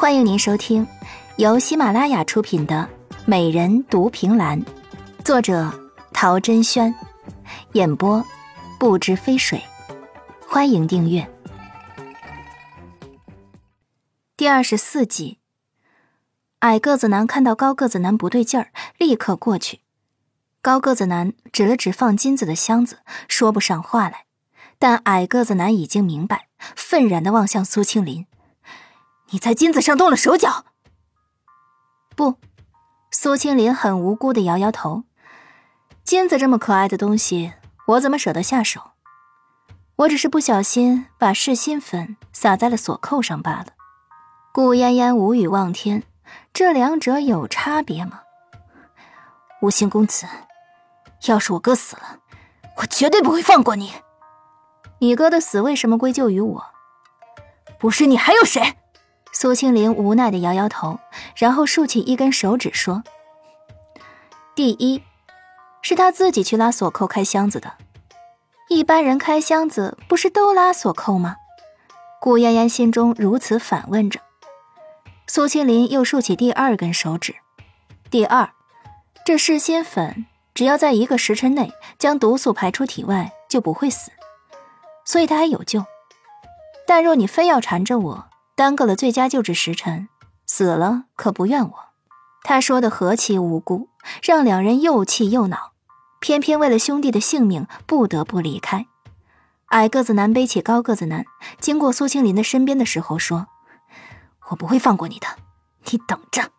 [0.00, 0.86] 欢迎您收听
[1.38, 2.88] 由喜马拉雅出品的
[3.26, 4.62] 《美人独凭栏》，
[5.24, 5.68] 作者
[6.12, 6.94] 陶珍轩，
[7.72, 8.24] 演播
[8.78, 9.60] 不知飞水。
[10.46, 11.28] 欢迎订阅。
[14.36, 15.38] 第二十四集，
[16.60, 19.80] 矮个子男看到高个子男不对劲儿，立刻过去。
[20.62, 24.26] 高个子男指了指放金子的箱子，说不上话来，
[24.78, 28.24] 但矮个子男已经明白，愤然的望向苏青林。
[29.30, 30.64] 你在金子上动了手脚？
[32.16, 32.36] 不，
[33.10, 35.04] 苏青林很无辜的摇摇头。
[36.02, 37.52] 金子这么可爱的东西，
[37.88, 38.92] 我怎么舍得下手？
[39.96, 43.66] 我只是不小心把噬心粉撒在了锁扣上罢了。
[44.52, 46.04] 顾嫣嫣无语望天，
[46.54, 48.20] 这两者有差别吗？
[49.60, 50.26] 无心公子，
[51.26, 52.20] 要是我哥死了，
[52.78, 53.92] 我绝对不会放过你。
[55.00, 56.64] 你哥的死为什么归咎于我？
[57.78, 58.78] 不是你还有谁？
[59.32, 60.98] 苏青林无奈的摇摇头，
[61.36, 63.04] 然后竖起一根手指说
[64.56, 65.02] ：“第一，
[65.82, 67.74] 是他自己去拉锁扣开箱子的。
[68.68, 71.36] 一般人开箱子不是都拉锁扣吗？”
[72.20, 74.20] 顾嫣嫣心中如此反问着。
[75.28, 77.36] 苏青林又竖起第二根手指
[78.10, 78.50] ：“第二，
[79.24, 84.10] 这噬心粉只要在一个时辰内将毒素排出体外，就不会死，
[85.04, 85.84] 所以他还有救。
[86.86, 88.24] 但若你非要缠着我，”
[88.58, 90.08] 耽搁了最佳救治时辰，
[90.44, 91.74] 死了可不怨我。
[92.42, 93.88] 他说的何其无辜，
[94.20, 95.70] 让两人又气又恼，
[96.18, 98.86] 偏偏为了兄弟的性命不得不离开。
[99.66, 101.24] 矮个子男背起高个子男，
[101.60, 103.46] 经过苏青林的身边的时候说
[104.50, 105.28] ：“我不会放过你的，
[105.92, 106.50] 你等着。”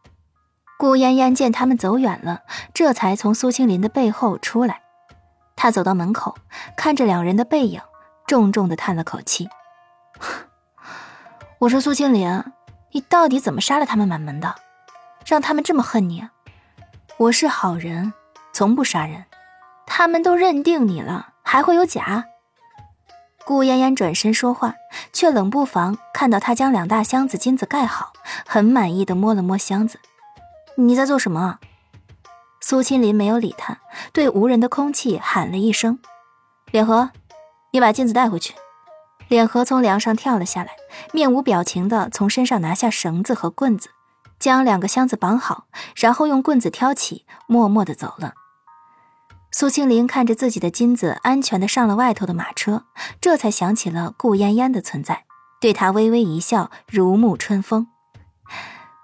[0.79, 4.83] 顾嫣嫣见他们走远了，这才从苏青林的背后出来。
[5.57, 6.37] 他走到门口，
[6.77, 7.81] 看着两人的背影，
[8.25, 9.49] 重重的叹了口气。
[11.59, 12.41] 我说苏青林，
[12.93, 14.55] 你到底怎么杀了他们满门的，
[15.25, 16.25] 让他们这么恨你？
[17.17, 18.13] 我是好人，
[18.53, 19.25] 从不杀人，
[19.85, 22.23] 他们都认定你了，还会有假？
[23.43, 24.75] 顾嫣嫣转身说话，
[25.11, 28.13] 却冷不防看到他将两大箱子金子盖好，
[28.47, 29.99] 很满意的摸了摸箱子。
[30.77, 31.59] 你在做什么？
[32.61, 33.79] 苏青林没有理他，
[34.13, 35.99] 对无人的空气喊了一声
[36.71, 37.11] ：“脸和，
[37.71, 38.55] 你把金子带回去。”
[39.29, 40.71] 脸和从梁上跳了下来，
[41.13, 43.89] 面无表情的从身上拿下绳子和棍子，
[44.39, 48.33] 将两个箱子绑好，然后用棍子挑起，默默的走了。
[49.51, 52.83] 苏青林看着自己的金子安全的上了外头的马车，
[53.21, 55.25] 这才想起了顾嫣嫣的存在，
[55.61, 57.87] 对她微微一笑，如沐春风。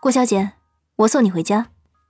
[0.01, 0.53] 顾小姐，
[0.97, 1.67] 我送你回家。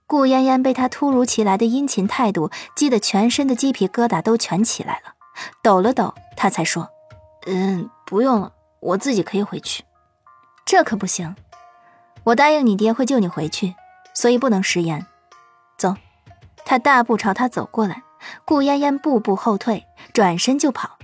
[0.08, 5.16] 顾嫣嫣被他突如其来的殷勤态度激得全身的鸡皮疙瘩都全起来了，
[5.64, 6.90] 抖了抖，她才说。
[7.48, 9.84] 嗯，不用了，我自己可以回去。
[10.66, 11.36] 这可不行，
[12.24, 13.76] 我答应你爹会救你回去，
[14.14, 15.06] 所以不能食言。
[15.78, 15.96] 走，
[16.66, 18.04] 他大步朝他走过来，
[18.46, 20.98] 顾嫣嫣步步后退，转身就跑。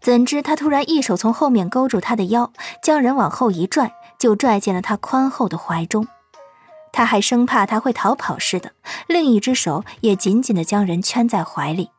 [0.00, 2.52] 怎知他突然一手从后面勾住他的腰，
[2.82, 6.06] 将人往后一拽，就拽进了他宽厚的怀中。
[6.92, 8.72] 他还生怕他会逃跑似的，
[9.08, 11.90] 另一只手也紧紧地将人圈在怀里。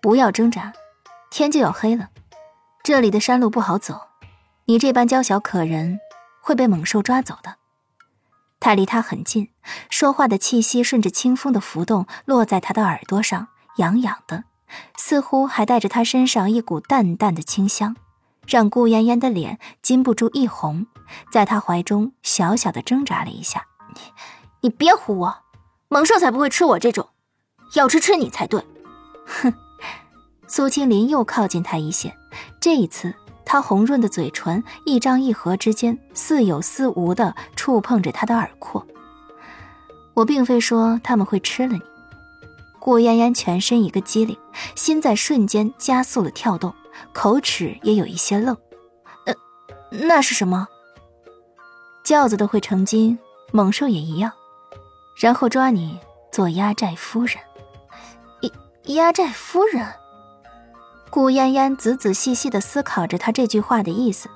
[0.00, 0.72] 不要挣扎，
[1.30, 2.08] 天就要黑了。
[2.82, 4.00] 这里的山路不好走，
[4.64, 6.00] 你这般娇小可人
[6.40, 7.56] 会被猛兽抓走的。
[8.60, 9.50] 他离他很近，
[9.90, 14.44] 说话的气息顺着清风的浮动落在他的耳朵上，痒痒的，
[14.96, 17.94] 似乎还带着他身上一股淡淡的清香，
[18.46, 20.86] 让顾嫣嫣的脸禁不住一红，
[21.30, 23.66] 在他怀中小小的挣扎了一下。
[23.94, 24.00] 你，
[24.62, 25.38] 你别唬我，
[25.88, 27.10] 猛兽才不会吃我这种，
[27.74, 28.64] 要吃吃你才对。
[29.26, 29.52] 哼。
[30.50, 32.16] 苏青林又靠近他一些，
[32.60, 38.86] 这一次，他红润的嘴唇一张一合之间，似有似无的触碰着他的耳廓。
[40.14, 41.80] 我并非说他们会吃了你。
[42.80, 44.36] 顾嫣嫣全身一个机灵，
[44.74, 46.74] 心在瞬间加速了跳动，
[47.12, 48.56] 口齿也有一些愣。
[49.26, 49.34] 呃，
[49.90, 50.66] 那是什么？
[52.04, 53.18] 轿子都会成精，
[53.52, 54.32] 猛兽也一样，
[55.20, 55.98] 然后抓你
[56.32, 57.36] 做压寨夫人。
[58.40, 58.50] 压
[58.94, 59.86] 压寨夫人。
[61.10, 64.28] 顾嫣嫣仔仔细细地思考着他这句话的意思，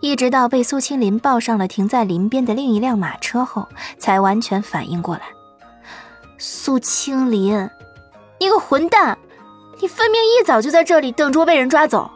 [0.00, 3.68] 一直到被苏青林抱上了停在林边的另一辆马车后，
[3.98, 5.22] 才完全反应过来。
[6.38, 7.68] 苏青林，
[8.38, 9.18] 你个混蛋！
[9.80, 12.10] 你分明一早就在这里等着被人抓走，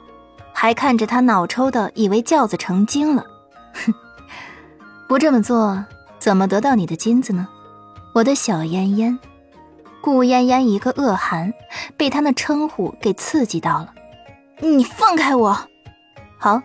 [0.52, 3.26] 还看着他脑抽的以为轿子成精了。
[3.72, 3.92] 哼，
[5.08, 5.84] 不这么做，
[6.18, 7.48] 怎么得到你的金子呢？
[8.14, 9.18] 我的小嫣嫣。
[10.00, 11.52] 顾嫣嫣一个恶寒，
[11.98, 13.92] 被他那称呼给刺激到了。
[14.60, 15.68] 你放开我！
[16.38, 16.62] 好，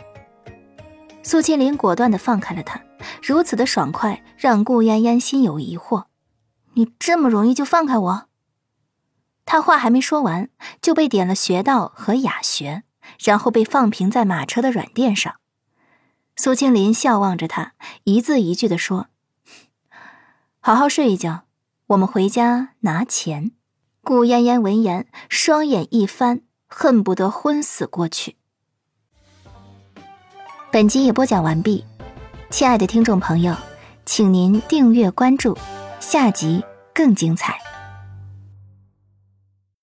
[1.23, 2.81] 苏清林果断的放开了他，
[3.21, 6.05] 如此的爽快让顾嫣嫣心有疑惑
[6.75, 8.27] ：“你这么容易就放开我？”
[9.45, 10.49] 他话还没说完，
[10.81, 12.83] 就被点了穴道和哑穴，
[13.19, 15.35] 然后被放平在马车的软垫上。
[16.35, 17.73] 苏清林笑望着他，
[18.05, 19.07] 一字一句的说
[20.61, 21.43] ：“好好睡一觉，
[21.87, 23.51] 我们回家拿钱。”
[24.05, 28.35] 顾嫣嫣闻言，双眼一翻，恨不得昏死过去。
[30.73, 31.85] 本集已播讲完毕，
[32.49, 33.55] 亲爱的听众朋友，
[34.05, 35.57] 请您订阅关注，
[36.01, 36.61] 下集
[36.93, 37.62] 更精彩。